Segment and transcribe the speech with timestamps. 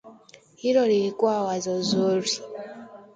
[0.55, 2.31] Hilo lilikua wazo zuri